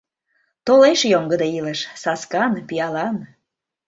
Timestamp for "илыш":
1.57-1.79